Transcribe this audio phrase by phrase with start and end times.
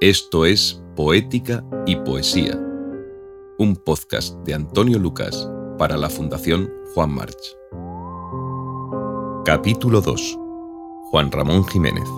[0.00, 2.58] Esto es Poética y Poesía,
[3.58, 7.36] un podcast de Antonio Lucas para la Fundación Juan March.
[9.44, 10.38] Capítulo 2.
[11.10, 12.08] Juan Ramón Jiménez.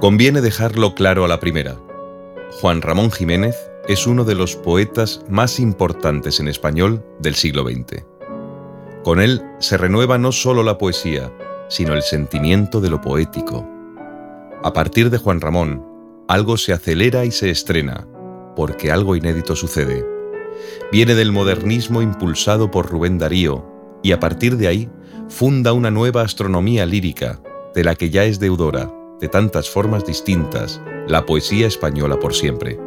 [0.00, 1.89] Conviene dejarlo claro a la primera.
[2.52, 8.04] Juan Ramón Jiménez es uno de los poetas más importantes en español del siglo XX.
[9.04, 11.32] Con él se renueva no solo la poesía,
[11.68, 13.66] sino el sentimiento de lo poético.
[14.64, 15.86] A partir de Juan Ramón,
[16.28, 18.06] algo se acelera y se estrena,
[18.56, 20.04] porque algo inédito sucede.
[20.90, 23.64] Viene del modernismo impulsado por Rubén Darío,
[24.02, 24.90] y a partir de ahí
[25.28, 27.40] funda una nueva astronomía lírica,
[27.74, 32.78] de la que ya es deudora de tantas formas distintas, la poesía española por siempre.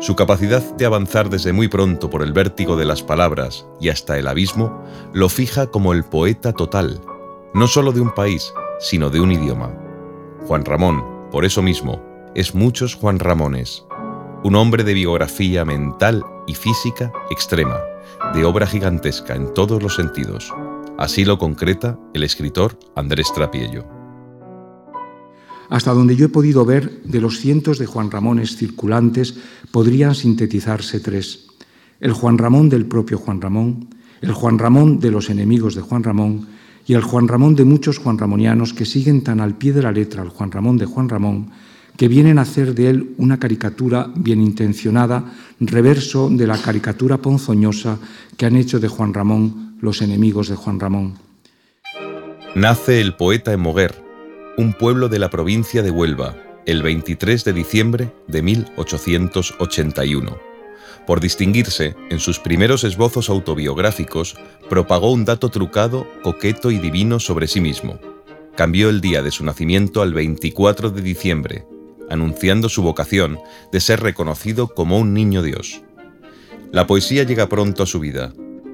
[0.00, 4.18] Su capacidad de avanzar desde muy pronto por el vértigo de las palabras y hasta
[4.18, 7.00] el abismo lo fija como el poeta total,
[7.54, 9.72] no solo de un país, sino de un idioma.
[10.46, 12.02] Juan Ramón, por eso mismo,
[12.34, 13.86] es muchos Juan Ramones,
[14.42, 17.80] un hombre de biografía mental y física extrema,
[18.34, 20.52] de obra gigantesca en todos los sentidos.
[20.98, 24.01] Así lo concreta el escritor Andrés Trapiello.
[25.68, 29.34] Hasta donde yo he podido ver, de los cientos de Juan Ramones circulantes,
[29.70, 31.46] podrían sintetizarse tres.
[32.00, 33.88] El Juan Ramón del propio Juan Ramón,
[34.20, 36.46] el Juan Ramón de los enemigos de Juan Ramón
[36.86, 39.92] y el Juan Ramón de muchos Juan Ramonianos que siguen tan al pie de la
[39.92, 41.50] letra al Juan Ramón de Juan Ramón
[41.96, 45.24] que vienen a hacer de él una caricatura bien intencionada,
[45.60, 47.98] reverso de la caricatura ponzoñosa
[48.36, 51.14] que han hecho de Juan Ramón los enemigos de Juan Ramón.
[52.54, 54.02] Nace el poeta en Moguer,
[54.56, 56.36] un pueblo de la provincia de Huelva,
[56.66, 60.38] el 23 de diciembre de 1881.
[61.06, 64.36] Por distinguirse, en sus primeros esbozos autobiográficos,
[64.68, 67.98] propagó un dato trucado, coqueto y divino sobre sí mismo.
[68.54, 71.66] Cambió el día de su nacimiento al 24 de diciembre,
[72.10, 73.38] anunciando su vocación
[73.72, 75.82] de ser reconocido como un niño Dios.
[76.70, 78.32] La poesía llega pronto a su vida.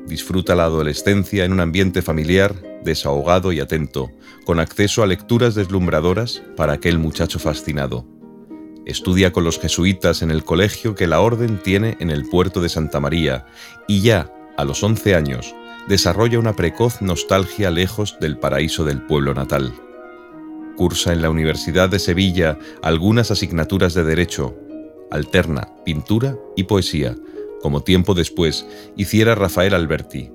[0.09, 4.11] Disfruta la adolescencia en un ambiente familiar desahogado y atento,
[4.47, 8.07] con acceso a lecturas deslumbradoras para aquel muchacho fascinado.
[8.87, 12.71] Estudia con los jesuitas en el colegio que la orden tiene en el puerto de
[12.71, 13.45] Santa María
[13.87, 15.55] y ya, a los 11 años,
[15.89, 19.75] desarrolla una precoz nostalgia lejos del paraíso del pueblo natal.
[20.75, 24.57] Cursa en la Universidad de Sevilla algunas asignaturas de Derecho,
[25.11, 27.15] alterna pintura y poesía,
[27.63, 30.31] como tiempo después hiciera Rafael Alberti,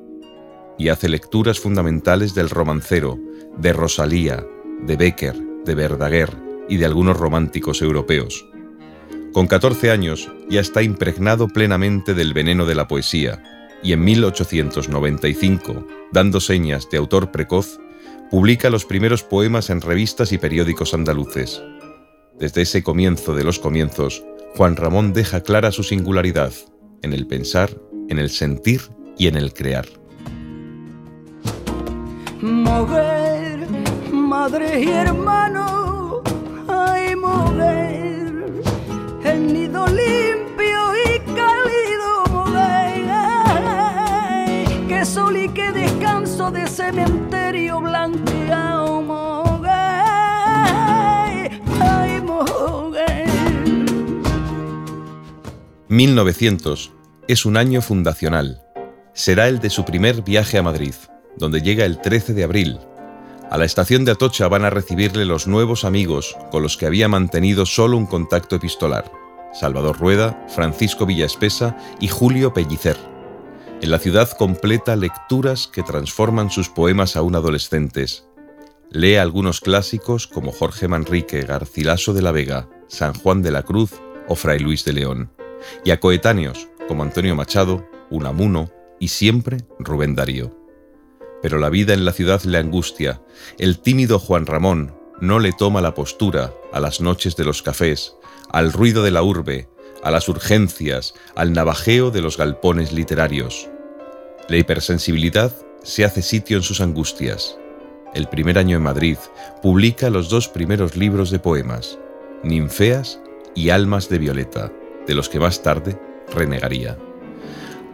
[0.78, 3.20] y hace lecturas fundamentales del romancero,
[3.58, 4.46] de Rosalía,
[4.82, 5.36] de Becker,
[5.66, 6.30] de Verdaguer
[6.68, 8.46] y de algunos románticos europeos.
[9.32, 13.42] Con 14 años ya está impregnado plenamente del veneno de la poesía
[13.82, 17.80] y en 1895, dando señas de autor precoz,
[18.32, 21.62] publica los primeros poemas en revistas y periódicos andaluces.
[22.40, 24.24] Desde ese comienzo de los comienzos,
[24.56, 26.54] Juan Ramón deja clara su singularidad
[27.04, 27.70] en el pensar,
[28.10, 28.82] en el sentir
[29.18, 29.86] y en el crear.
[32.42, 33.68] Mover,
[34.12, 36.24] madre y hermano,
[36.68, 38.64] ay mover,
[39.24, 43.06] el nido limpio y cálido mover,
[44.88, 49.43] que sol y que descanso de cementerio blanqueado
[55.94, 56.92] 1900
[57.28, 58.64] es un año fundacional.
[59.14, 60.96] Será el de su primer viaje a Madrid
[61.38, 62.80] donde llega el 13 de abril.
[63.52, 67.08] A la estación de Atocha van a recibirle los nuevos amigos con los que había
[67.08, 69.12] mantenido solo un contacto epistolar,
[69.54, 72.98] Salvador Rueda, Francisco Villaespesa y Julio Pellicer.
[73.80, 78.26] En la ciudad completa lecturas que transforman sus poemas aún adolescentes.
[78.90, 83.92] Lee algunos clásicos como Jorge Manrique, Garcilaso de la Vega, San Juan de la Cruz
[84.28, 85.32] o Fray Luis de León,
[85.84, 88.70] y a coetáneos como Antonio Machado, Unamuno
[89.00, 90.64] y siempre Rubén Darío
[91.44, 93.22] pero la vida en la ciudad le angustia.
[93.60, 98.16] El tímido Juan Ramón no le toma la postura a las noches de los cafés,
[98.50, 99.68] al ruido de la urbe,
[100.04, 103.70] a las urgencias, al navajeo de los galpones literarios.
[104.48, 107.58] La hipersensibilidad se hace sitio en sus angustias.
[108.14, 109.18] El primer año en Madrid
[109.62, 112.00] publica los dos primeros libros de poemas,
[112.44, 113.20] Ninfeas
[113.54, 114.72] y Almas de Violeta,
[115.08, 116.00] de los que más tarde
[116.34, 116.98] renegaría.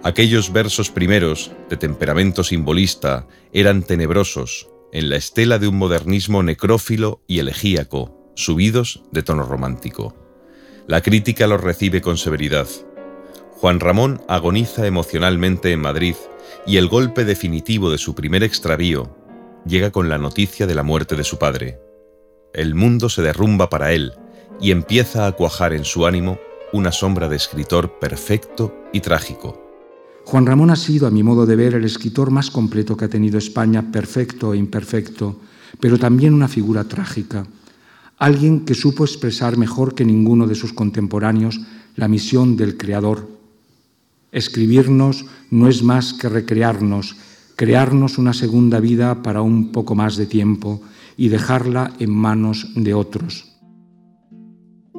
[0.03, 7.21] Aquellos versos primeros, de temperamento simbolista, eran tenebrosos, en la estela de un modernismo necrófilo
[7.27, 10.15] y elegíaco, subidos de tono romántico.
[10.87, 12.67] La crítica lo recibe con severidad.
[13.51, 16.15] Juan Ramón agoniza emocionalmente en Madrid
[16.65, 19.15] y el golpe definitivo de su primer extravío
[19.65, 21.79] llega con la noticia de la muerte de su padre.
[22.53, 24.13] El mundo se derrumba para él
[24.61, 26.39] y empieza a cuajar en su ánimo
[26.73, 29.69] una sombra de escritor perfecto y trágico.
[30.25, 33.09] Juan Ramón ha sido, a mi modo de ver, el escritor más completo que ha
[33.09, 35.39] tenido España, perfecto e imperfecto,
[35.79, 37.47] pero también una figura trágica,
[38.17, 41.59] alguien que supo expresar mejor que ninguno de sus contemporáneos
[41.95, 43.27] la misión del Creador.
[44.31, 47.15] Escribirnos no es más que recrearnos,
[47.55, 50.81] crearnos una segunda vida para un poco más de tiempo
[51.17, 53.57] y dejarla en manos de otros.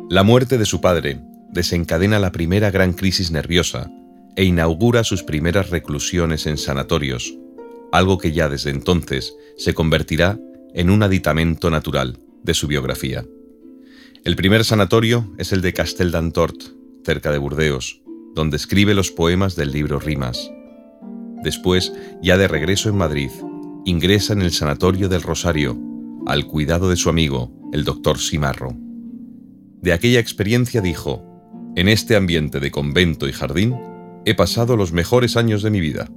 [0.09, 3.91] La muerte de su padre desencadena la primera gran crisis nerviosa
[4.37, 7.37] e inaugura sus primeras reclusiones en sanatorios,
[7.93, 10.39] algo que ya desde entonces se convertirá
[10.75, 13.25] en un aditamento natural de su biografía.
[14.25, 16.63] El primer sanatorio es el de Castel d'Antort,
[17.05, 18.03] cerca de Burdeos,
[18.35, 20.51] donde escribe los poemas del libro Rimas.
[21.43, 21.93] Después,
[22.23, 23.31] ya de regreso en Madrid,
[23.85, 25.79] ingresa en el Sanatorio del Rosario,
[26.27, 28.77] al cuidado de su amigo, el doctor Simarro.
[29.81, 31.30] De aquella experiencia dijo,
[31.77, 33.77] en este ambiente de convento y jardín,
[34.25, 36.09] he pasado los mejores años de mi vida.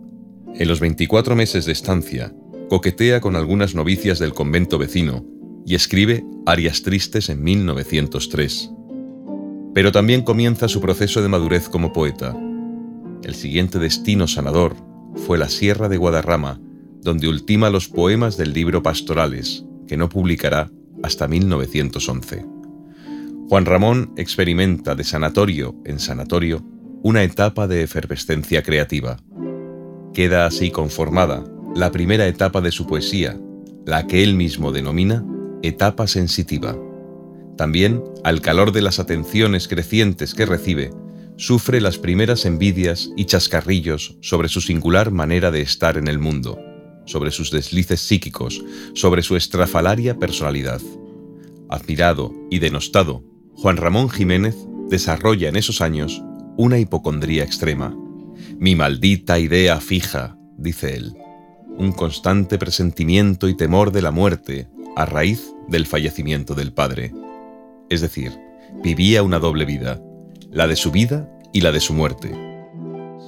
[0.55, 2.33] En los 24 meses de estancia,
[2.69, 5.25] coquetea con algunas novicias del convento vecino
[5.65, 8.71] y escribe Arias Tristes en 1903.
[9.73, 12.35] Pero también comienza su proceso de madurez como poeta.
[13.23, 14.75] El siguiente destino sanador
[15.15, 16.59] fue la Sierra de Guadarrama,
[17.01, 20.69] donde ultima los poemas del libro Pastorales, que no publicará
[21.03, 22.52] hasta 1911.
[23.53, 26.65] Juan Ramón experimenta de sanatorio en sanatorio
[27.03, 29.17] una etapa de efervescencia creativa.
[30.11, 31.43] Queda así conformada
[31.75, 33.39] la primera etapa de su poesía,
[33.85, 35.23] la que él mismo denomina
[35.61, 36.75] etapa sensitiva.
[37.55, 40.89] También, al calor de las atenciones crecientes que recibe,
[41.37, 46.59] sufre las primeras envidias y chascarrillos sobre su singular manera de estar en el mundo,
[47.05, 48.65] sobre sus deslices psíquicos,
[48.95, 50.81] sobre su estrafalaria personalidad.
[51.69, 53.23] Admirado y denostado,
[53.55, 54.55] Juan Ramón Jiménez
[54.89, 56.21] desarrolla en esos años
[56.57, 57.95] una hipocondría extrema.
[58.59, 61.15] Mi maldita idea fija, dice él,
[61.77, 67.13] un constante presentimiento y temor de la muerte a raíz del fallecimiento del padre.
[67.89, 68.31] Es decir,
[68.83, 70.01] vivía una doble vida,
[70.51, 72.31] la de su vida y la de su muerte.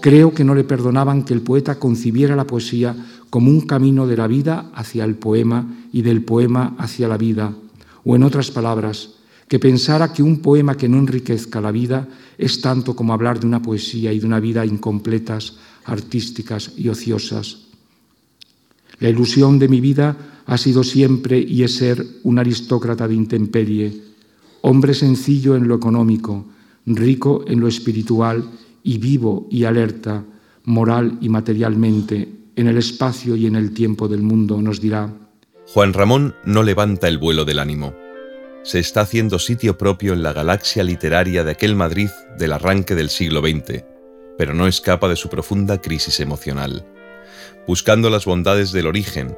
[0.02, 2.96] Creo que no le perdonaban que el poeta concibiera la poesía
[3.30, 7.56] como un camino de la vida hacia el poema y del poema hacia la vida,
[8.04, 9.16] o en otras palabras,
[9.48, 12.08] que pensara que un poema que no enriquezca la vida
[12.38, 17.66] es tanto como hablar de una poesía y de una vida incompletas, artísticas y ociosas.
[19.00, 24.02] La ilusión de mi vida ha sido siempre y es ser un aristócrata de intemperie,
[24.62, 26.46] hombre sencillo en lo económico,
[26.86, 28.50] rico en lo espiritual
[28.84, 30.24] y vivo y alerta,
[30.64, 35.14] moral y materialmente, en el espacio y en el tiempo del mundo, nos dirá.
[35.68, 38.05] Juan Ramón no levanta el vuelo del ánimo.
[38.66, 42.10] Se está haciendo sitio propio en la galaxia literaria de aquel Madrid
[42.40, 43.84] del arranque del siglo XX,
[44.40, 46.84] pero no escapa de su profunda crisis emocional.
[47.68, 49.38] Buscando las bondades del origen,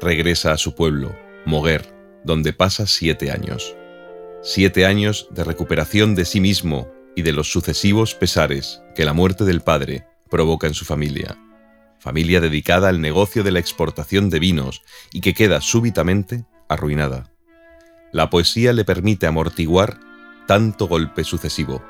[0.00, 1.12] regresa a su pueblo,
[1.44, 1.92] Moguer,
[2.22, 3.74] donde pasa siete años.
[4.44, 9.42] Siete años de recuperación de sí mismo y de los sucesivos pesares que la muerte
[9.42, 11.36] del padre provoca en su familia.
[11.98, 17.32] Familia dedicada al negocio de la exportación de vinos y que queda súbitamente arruinada.
[18.12, 19.98] La poesía le permite amortiguar
[20.46, 21.82] tanto golpe sucesivo.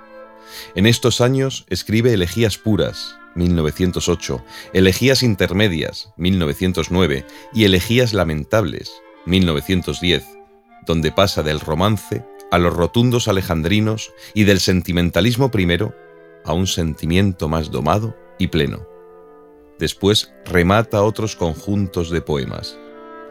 [0.74, 8.90] En estos años escribe elegías puras, 1908, Elegías Intermedias, 1909, y Elegías Lamentables,
[9.26, 10.24] 1910,
[10.86, 15.94] donde pasa del romance a los rotundos alejandrinos y del sentimentalismo primero
[16.44, 18.86] a un sentimiento más domado y pleno.
[19.78, 22.76] Después remata otros conjuntos de poemas.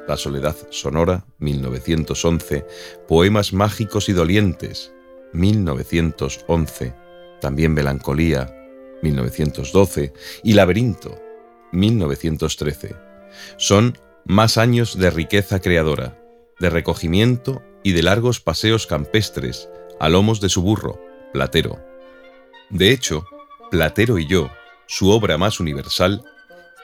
[0.08, 2.66] La Soledad Sonora, 1911,
[3.08, 4.94] Poemas Mágicos y Dolientes,
[5.34, 6.96] 1911,
[7.42, 8.54] también Melancolía,
[9.04, 11.20] 1912, y Laberinto,
[11.74, 12.96] 1913.
[13.58, 16.18] Son más años de riqueza creadora,
[16.60, 21.02] de recogimiento y de largos paseos campestres a lomos de su burro,
[21.34, 21.80] Platero.
[22.70, 23.26] De hecho,
[23.72, 24.50] Platero y yo,
[24.88, 26.24] su obra más universal,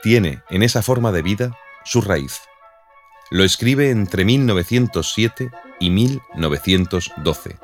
[0.01, 2.41] tiene en esa forma de vida su raíz.
[3.33, 5.49] Lo escribe entre 1907
[5.79, 7.57] y 1912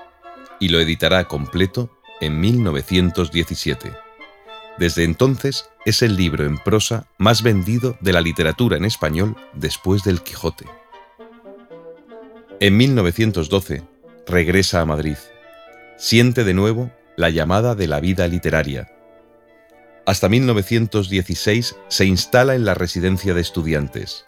[0.60, 3.94] y lo editará completo en 1917.
[4.80, 10.02] Desde entonces es el libro en prosa más vendido de la literatura en español después
[10.02, 10.66] del Quijote.
[12.60, 13.84] En 1912
[14.26, 15.18] regresa a Madrid.
[16.00, 18.90] siente de nuevo la llamada de la vida literaria.
[20.08, 24.26] Hasta 1916 se instala en la residencia de estudiantes,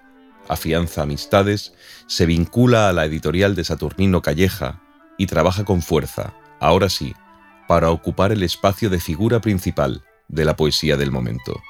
[0.48, 1.74] afianza amistades,
[2.08, 4.82] se vincula a la editorial de Saturnino Calleja
[5.18, 7.16] y trabaja con fuerza, ahora sí,
[7.68, 11.62] para ocupar el espacio de figura principal de la poesía del momento.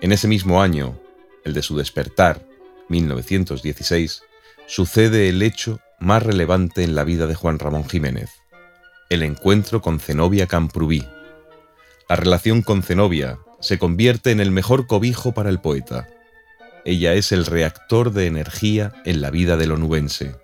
[0.00, 0.98] En ese mismo año,
[1.44, 2.46] el de su despertar,
[2.88, 4.22] 1916,
[4.66, 8.30] sucede el hecho más relevante en la vida de Juan Ramón Jiménez,
[9.08, 11.06] el encuentro con Zenobia Camprubí.
[12.08, 16.08] La relación con Zenobia se convierte en el mejor cobijo para el poeta.
[16.86, 20.36] Ella es el reactor de energía en la vida del onubense.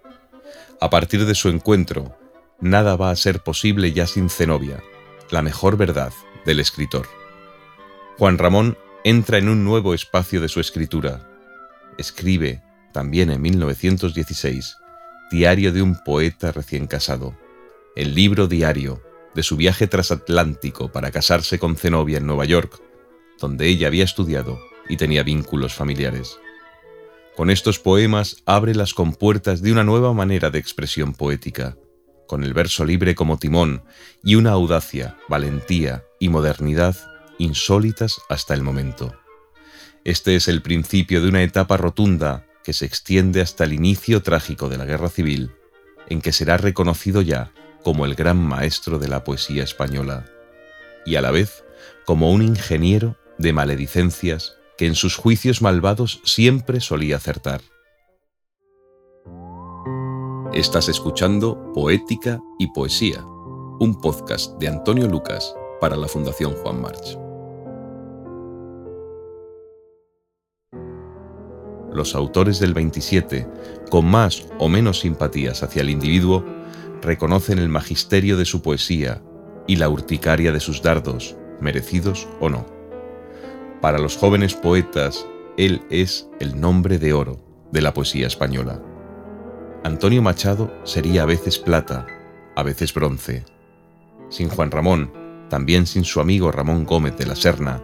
[0.80, 2.18] A partir de su encuentro,
[2.60, 4.82] nada va a ser posible ya sin Zenobia,
[5.30, 6.12] la mejor verdad
[6.44, 7.06] del escritor.
[8.18, 11.30] Juan Ramón entra en un nuevo espacio de su escritura.
[11.96, 12.60] Escribe,
[12.92, 14.78] también en 1916,
[15.30, 17.36] Diario de un poeta recién casado,
[17.94, 19.00] el libro diario
[19.36, 22.82] de su viaje transatlántico para casarse con Zenobia en Nueva York,
[23.38, 26.38] donde ella había estudiado y tenía vínculos familiares.
[27.36, 31.76] Con estos poemas abre las compuertas de una nueva manera de expresión poética,
[32.26, 33.84] con el verso libre como timón
[34.22, 36.96] y una audacia, valentía y modernidad
[37.38, 39.14] insólitas hasta el momento.
[40.04, 44.68] Este es el principio de una etapa rotunda que se extiende hasta el inicio trágico
[44.68, 45.52] de la Guerra Civil,
[46.08, 50.26] en que será reconocido ya como el gran maestro de la poesía española,
[51.04, 51.64] y a la vez
[52.04, 57.60] como un ingeniero de maledicencias que en sus juicios malvados siempre solía acertar.
[60.52, 63.22] Estás escuchando Poética y Poesía,
[63.78, 67.16] un podcast de Antonio Lucas para la Fundación Juan March.
[71.94, 73.46] Los autores del 27,
[73.88, 76.44] con más o menos simpatías hacia el individuo,
[77.02, 79.22] reconocen el magisterio de su poesía
[79.68, 82.81] y la urticaria de sus dardos, merecidos o no.
[83.82, 87.40] Para los jóvenes poetas, él es el nombre de oro
[87.72, 88.80] de la poesía española.
[89.82, 92.06] Antonio Machado sería a veces plata,
[92.54, 93.44] a veces bronce.
[94.30, 95.12] Sin Juan Ramón,
[95.50, 97.82] también sin su amigo Ramón Gómez de la Serna,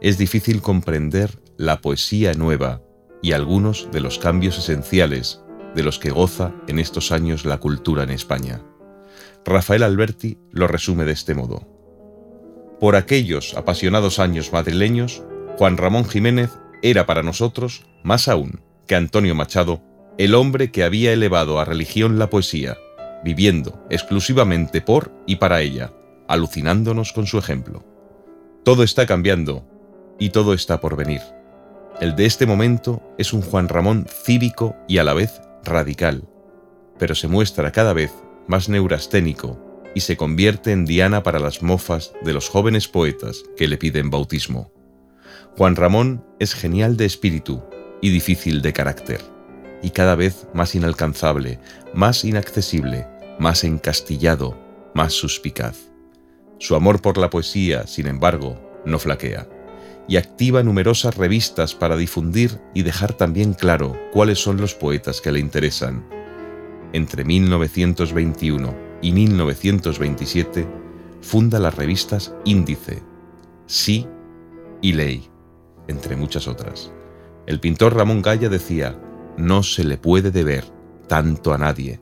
[0.00, 2.82] es difícil comprender la poesía nueva
[3.22, 5.44] y algunos de los cambios esenciales
[5.76, 8.62] de los que goza en estos años la cultura en España.
[9.44, 11.68] Rafael Alberti lo resume de este modo.
[12.80, 15.22] Por aquellos apasionados años madrileños,
[15.58, 16.50] Juan Ramón Jiménez
[16.82, 19.82] era para nosotros, más aún que Antonio Machado,
[20.18, 22.76] el hombre que había elevado a religión la poesía,
[23.24, 25.92] viviendo exclusivamente por y para ella,
[26.28, 27.84] alucinándonos con su ejemplo.
[28.64, 29.66] Todo está cambiando
[30.18, 31.22] y todo está por venir.
[32.00, 36.28] El de este momento es un Juan Ramón cívico y a la vez radical,
[36.98, 38.12] pero se muestra cada vez
[38.46, 39.58] más neurasténico
[39.94, 44.10] y se convierte en diana para las mofas de los jóvenes poetas que le piden
[44.10, 44.75] bautismo.
[45.56, 47.62] Juan Ramón es genial de espíritu
[48.02, 49.22] y difícil de carácter
[49.82, 51.58] y cada vez más inalcanzable,
[51.94, 53.06] más inaccesible,
[53.38, 54.54] más encastillado,
[54.94, 55.78] más suspicaz.
[56.58, 59.48] Su amor por la poesía, sin embargo, no flaquea,
[60.06, 65.32] y activa numerosas revistas para difundir y dejar también claro cuáles son los poetas que
[65.32, 66.06] le interesan.
[66.92, 70.66] Entre 1921 y 1927
[71.22, 73.02] funda las revistas Índice,
[73.66, 74.06] Sí
[74.82, 75.30] y Ley,
[75.88, 76.92] entre muchas otras.
[77.46, 78.98] El pintor Ramón Gaya decía,
[79.36, 80.64] no se le puede deber
[81.08, 82.00] tanto a nadie,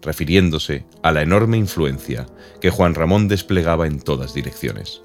[0.00, 2.26] refiriéndose a la enorme influencia
[2.60, 5.02] que Juan Ramón desplegaba en todas direcciones.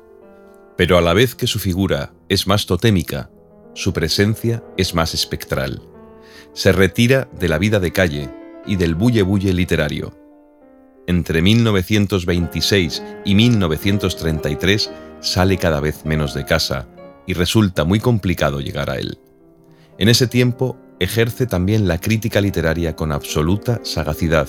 [0.76, 3.30] Pero a la vez que su figura es más totémica,
[3.74, 5.84] su presencia es más espectral.
[6.54, 8.30] Se retira de la vida de calle
[8.66, 10.18] y del bulle bulle literario.
[11.06, 16.88] Entre 1926 y 1933 sale cada vez menos de casa
[17.28, 19.20] y resulta muy complicado llegar a él.
[20.00, 24.48] En ese tiempo ejerce también la crítica literaria con absoluta sagacidad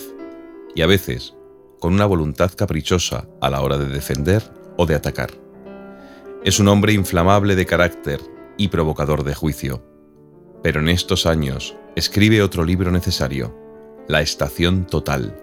[0.74, 1.34] y a veces
[1.80, 4.42] con una voluntad caprichosa a la hora de defender
[4.76, 5.30] o de atacar.
[6.44, 8.20] Es un hombre inflamable de carácter
[8.56, 9.84] y provocador de juicio,
[10.62, 13.56] pero en estos años escribe otro libro necesario,
[14.08, 15.36] La Estación Total.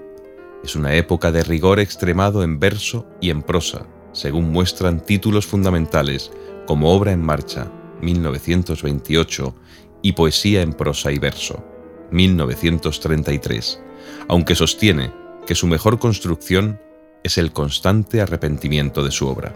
[0.63, 6.31] Es una época de rigor extremado en verso y en prosa, según muestran títulos fundamentales
[6.65, 9.55] como Obra en Marcha, 1928,
[10.01, 11.65] y Poesía en prosa y verso,
[12.11, 13.81] 1933,
[14.27, 15.11] aunque sostiene
[15.47, 16.79] que su mejor construcción
[17.23, 19.53] es el constante arrepentimiento de su obra.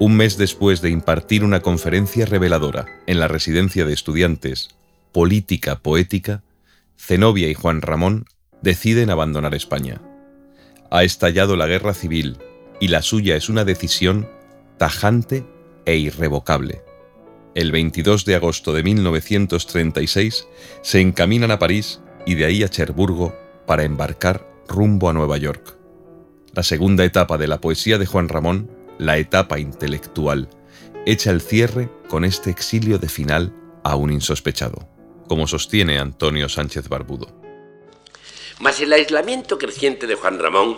[0.00, 4.70] Un mes después de impartir una conferencia reveladora en la residencia de estudiantes
[5.12, 6.42] Política Poética,
[6.96, 8.26] Zenobia y Juan Ramón
[8.62, 10.00] deciden abandonar España.
[10.90, 12.38] Ha estallado la guerra civil
[12.80, 14.28] y la suya es una decisión
[14.78, 15.44] tajante
[15.88, 16.82] e irrevocable.
[17.54, 20.46] El 22 de agosto de 1936
[20.82, 23.34] se encaminan a París y de ahí a Cherburgo
[23.66, 25.78] para embarcar rumbo a Nueva York.
[26.52, 30.50] La segunda etapa de la poesía de Juan Ramón, la etapa intelectual,
[31.06, 34.86] echa el cierre con este exilio de final aún insospechado,
[35.26, 37.28] como sostiene Antonio Sánchez Barbudo.
[38.60, 40.76] Mas el aislamiento creciente de Juan Ramón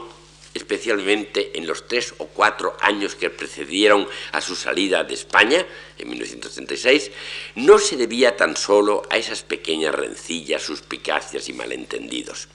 [0.55, 5.65] especialmente en los tres o cuatro años que precedieron a su salida de España,
[5.97, 7.11] en 1936,
[7.57, 12.49] no se debía tan solo a esas pequeñas rencillas, suspicacias y malentendidos.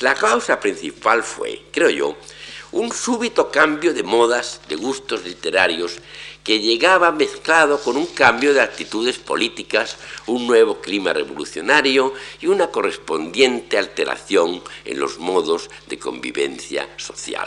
[0.00, 2.16] La causa principal fue, creo yo,
[2.72, 5.98] un súbito cambio de modas, de gustos literarios,
[6.48, 12.68] que llegaba mezclado con un cambio de actitudes políticas, un nuevo clima revolucionario y una
[12.68, 17.46] correspondiente alteración en los modos de convivencia social.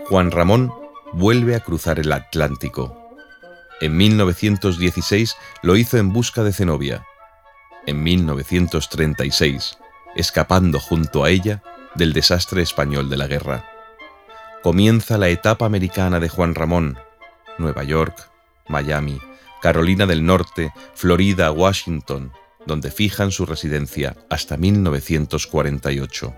[0.00, 0.70] Juan Ramón
[1.14, 3.16] vuelve a cruzar el Atlántico.
[3.80, 7.06] En 1916 lo hizo en busca de Zenobia.
[7.86, 9.78] En 1936,
[10.14, 11.62] escapando junto a ella
[11.94, 13.64] del desastre español de la guerra.
[14.62, 16.98] Comienza la etapa americana de Juan Ramón,
[17.58, 18.30] Nueva York,
[18.68, 19.20] Miami,
[19.62, 22.32] Carolina del Norte, Florida, Washington,
[22.66, 26.34] donde fijan su residencia hasta 1948.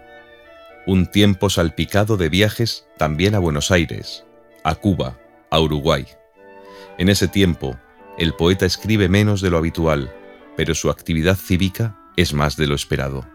[0.86, 4.24] Un tiempo salpicado de viajes también a Buenos Aires,
[4.64, 5.18] a Cuba,
[5.50, 6.06] a Uruguay.
[6.98, 7.78] En ese tiempo,
[8.18, 10.14] el poeta escribe menos de lo habitual,
[10.56, 13.26] pero su actividad cívica es más de lo esperado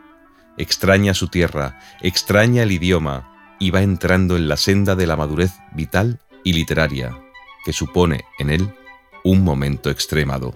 [0.57, 5.51] extraña su tierra, extraña el idioma y va entrando en la senda de la madurez
[5.73, 7.17] vital y literaria,
[7.63, 8.73] que supone en él
[9.23, 10.53] un momento extremado.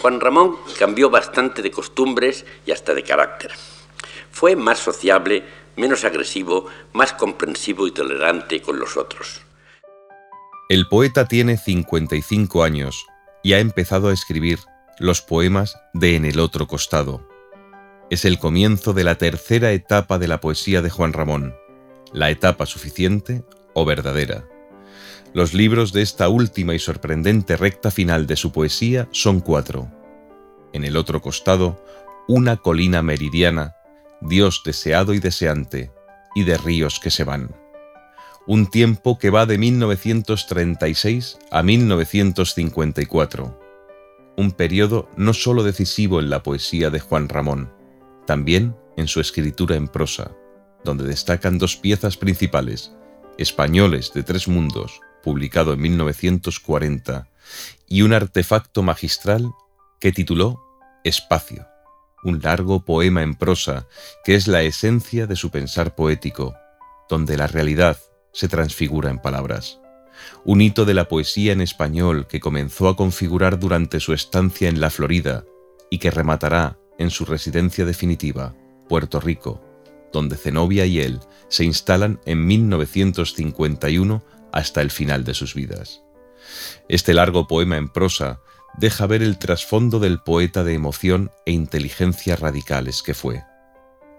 [0.00, 3.52] Juan Ramón cambió bastante de costumbres y hasta de carácter.
[4.30, 5.44] Fue más sociable,
[5.76, 9.40] menos agresivo, más comprensivo y tolerante con los otros.
[10.68, 13.06] El poeta tiene 55 años
[13.42, 14.58] y ha empezado a escribir
[14.98, 17.28] los poemas de En el otro costado,
[18.10, 21.54] es el comienzo de la tercera etapa de la poesía de Juan Ramón,
[22.14, 24.46] la etapa suficiente o verdadera.
[25.34, 29.90] Los libros de esta última y sorprendente recta final de su poesía son cuatro.
[30.72, 31.84] En el otro costado,
[32.28, 33.74] una colina meridiana,
[34.20, 35.90] Dios deseado y deseante,
[36.36, 37.54] y de ríos que se van.
[38.46, 43.60] Un tiempo que va de 1936 a 1954.
[44.36, 47.72] Un periodo no sólo decisivo en la poesía de Juan Ramón,
[48.24, 50.30] también en su escritura en prosa,
[50.84, 52.92] donde destacan dos piezas principales,
[53.38, 57.28] Españoles de Tres Mundos, publicado en 1940,
[57.88, 59.52] y un artefacto magistral
[60.00, 60.62] que tituló
[61.02, 61.66] Espacio,
[62.22, 63.86] un largo poema en prosa
[64.24, 66.54] que es la esencia de su pensar poético,
[67.08, 67.98] donde la realidad
[68.32, 69.80] se transfigura en palabras.
[70.44, 74.80] Un hito de la poesía en español que comenzó a configurar durante su estancia en
[74.80, 75.44] la Florida
[75.90, 78.54] y que rematará en su residencia definitiva,
[78.88, 79.73] Puerto Rico,
[80.14, 84.22] donde Zenobia y él se instalan en 1951
[84.52, 86.02] hasta el final de sus vidas.
[86.88, 88.40] Este largo poema en prosa
[88.78, 93.42] deja ver el trasfondo del poeta de emoción e inteligencia radicales que fue.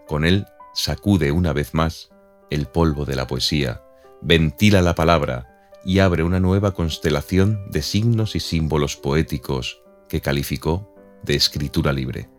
[0.06, 2.10] Con él sacude una vez más
[2.50, 3.82] el polvo de la poesía,
[4.22, 5.48] ventila la palabra
[5.86, 12.35] y abre una nueva constelación de signos y símbolos poéticos que calificó de escritura libre.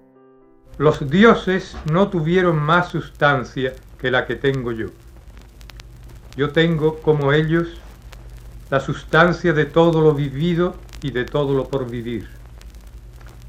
[0.79, 4.89] Los dioses no tuvieron más sustancia que la que tengo yo.
[6.37, 7.81] Yo tengo, como ellos,
[8.69, 12.29] la sustancia de todo lo vivido y de todo lo por vivir.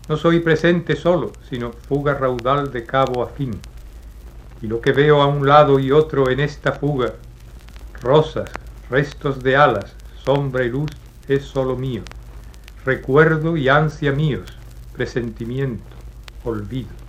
[0.08, 3.60] No soy presente solo, sino fuga raudal de cabo a fin.
[4.62, 7.12] Y lo que veo a un lado y otro en esta fuga,
[8.02, 8.50] rosas,
[8.90, 10.92] restos de alas, sombra y luz,
[11.28, 12.04] es solo mío.
[12.86, 14.48] Recuerdo y ansia míos,
[14.94, 15.84] presentimiento,
[16.46, 17.07] olvido.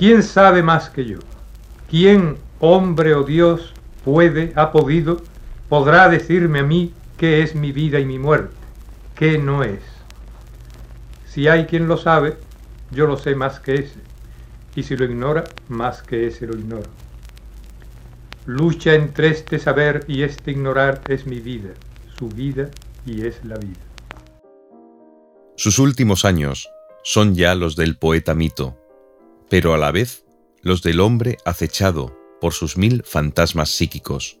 [0.00, 1.18] ¿Quién sabe más que yo?
[1.90, 5.20] ¿Quién, hombre o Dios, puede, ha podido,
[5.68, 8.56] podrá decirme a mí qué es mi vida y mi muerte,
[9.14, 9.82] qué no es?
[11.26, 12.38] Si hay quien lo sabe,
[12.90, 14.00] yo lo sé más que ese,
[14.74, 16.88] y si lo ignora, más que ese lo ignoro.
[18.46, 21.74] Lucha entre este saber y este ignorar es mi vida,
[22.18, 22.70] su vida
[23.04, 23.84] y es la vida.
[25.56, 26.70] Sus últimos años
[27.02, 28.79] son ya los del poeta mito,
[29.50, 30.24] pero a la vez
[30.62, 34.38] los del hombre acechado por sus mil fantasmas psíquicos,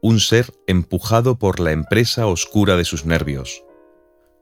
[0.00, 3.62] un ser empujado por la empresa oscura de sus nervios.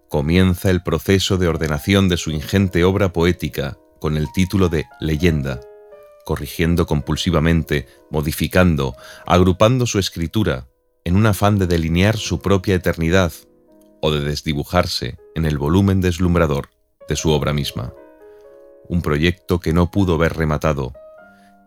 [0.08, 5.60] Comienza el proceso de ordenación de su ingente obra poética con el título de Leyenda,
[6.24, 10.68] corrigiendo compulsivamente, modificando, agrupando su escritura,
[11.04, 13.32] en un afán de delinear su propia eternidad
[14.00, 16.70] o de desdibujarse en el volumen deslumbrador
[17.08, 17.92] de su obra misma.
[18.90, 20.92] Un proyecto que no pudo ver rematado.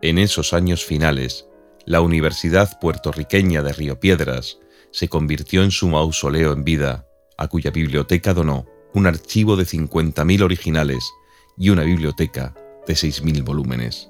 [0.01, 1.47] En esos años finales,
[1.85, 4.57] la Universidad puertorriqueña de Río Piedras
[4.91, 7.07] se convirtió en su mausoleo en vida,
[7.37, 11.09] a cuya biblioteca donó un archivo de 50.000 originales
[11.57, 12.55] y una biblioteca
[12.85, 14.09] de 6.000 volúmenes.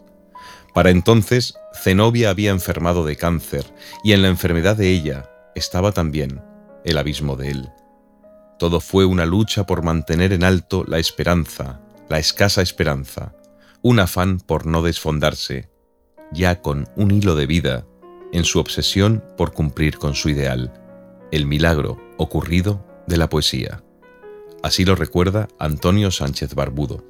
[0.73, 3.63] Para entonces, Zenobia había enfermado de cáncer
[4.03, 6.41] y en la enfermedad de ella estaba también
[6.83, 7.69] el abismo de él.
[8.57, 11.79] Todo fue una lucha por mantener en alto la esperanza,
[12.13, 13.33] la escasa esperanza,
[13.81, 15.71] un afán por no desfondarse,
[16.31, 17.87] ya con un hilo de vida,
[18.31, 20.71] en su obsesión por cumplir con su ideal,
[21.31, 23.81] el milagro ocurrido de la poesía.
[24.61, 27.03] Así lo recuerda Antonio Sánchez Barbudo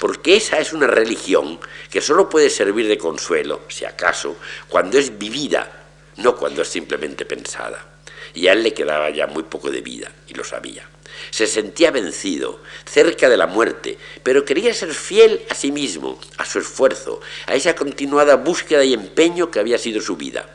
[0.00, 4.36] porque esa es una religión que solo puede servir de consuelo, si acaso,
[4.68, 8.00] cuando es vivida, no cuando es simplemente pensada.
[8.34, 10.88] Y a él le quedaba ya muy poco de vida, y lo sabía.
[11.30, 16.44] Se sentía vencido, cerca de la muerte, pero quería ser fiel a sí mismo, a
[16.44, 20.48] su esfuerzo, a esa continuada búsqueda y empeño que había sido su vida.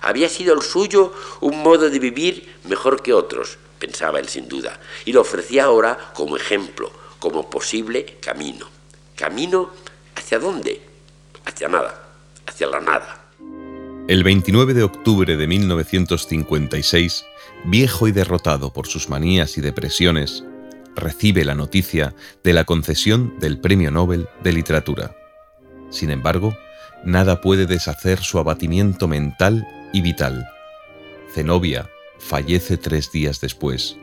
[0.00, 4.80] Había sido el suyo un modo de vivir mejor que otros, pensaba él sin duda,
[5.04, 8.68] y lo ofrecía ahora como ejemplo, como posible camino.
[9.16, 9.70] ¿Camino
[10.16, 10.82] hacia dónde?
[11.44, 12.08] Hacia nada,
[12.46, 13.22] hacia la nada.
[14.08, 17.24] El 29 de octubre de 1956,
[17.64, 20.44] viejo y derrotado por sus manías y depresiones,
[20.94, 25.16] recibe la noticia de la concesión del Premio Nobel de Literatura.
[25.90, 26.56] Sin embargo,
[27.04, 30.46] nada puede deshacer su abatimiento mental y vital.
[31.34, 33.96] Zenobia fallece tres días después.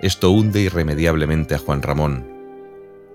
[0.00, 2.40] Esto hunde irremediablemente a Juan Ramón,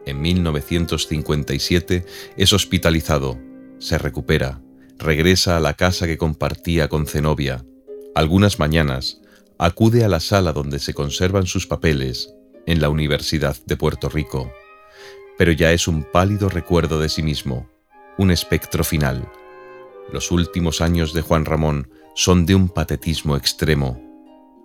[0.06, 2.06] en 1957
[2.38, 3.40] es hospitalizado,
[3.80, 4.62] se recupera,
[5.00, 7.66] regresa a la casa que compartía con Zenobia.
[8.14, 9.20] Algunas mañanas
[9.58, 12.34] acude a la sala donde se conservan sus papeles
[12.66, 14.52] en la Universidad de Puerto Rico,
[15.38, 17.70] pero ya es un pálido recuerdo de sí mismo,
[18.18, 19.30] un espectro final.
[20.12, 24.02] Los últimos años de Juan Ramón son de un patetismo extremo.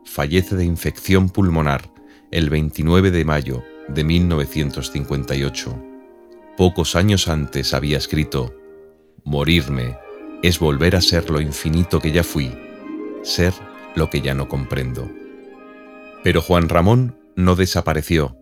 [0.05, 1.91] Fallece de infección pulmonar
[2.31, 5.85] el 29 de mayo de 1958.
[6.57, 8.55] Pocos años antes había escrito,
[9.25, 9.97] Morirme
[10.43, 12.57] es volver a ser lo infinito que ya fui,
[13.23, 13.53] ser
[13.95, 15.11] lo que ya no comprendo.
[16.23, 18.37] Pero Juan Ramón no desapareció,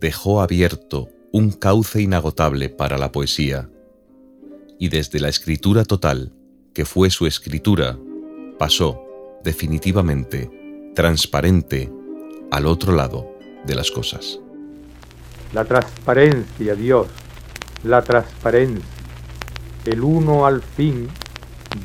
[0.00, 3.68] dejó abierto un cauce inagotable para la poesía,
[4.78, 6.32] y desde la escritura total,
[6.72, 7.98] que fue su escritura,
[8.58, 9.04] pasó,
[9.44, 10.50] definitivamente,
[10.94, 11.92] transparente,
[12.50, 14.40] al otro lado de las cosas.
[15.52, 17.06] La transparencia, Dios,
[17.84, 18.84] la transparencia.
[19.84, 21.08] El uno al fin,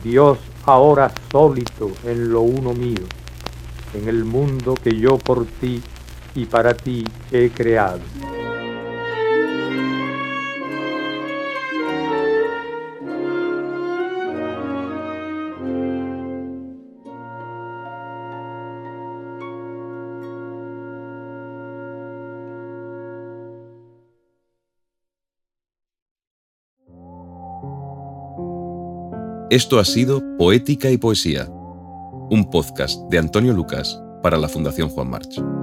[0.03, 3.05] Dios ahora sólido en lo uno mío,
[3.93, 5.81] en el mundo que yo por ti
[6.35, 7.99] y para ti he creado.
[29.53, 35.11] Esto ha sido Poética y Poesía, un podcast de Antonio Lucas para la Fundación Juan
[35.11, 35.62] March.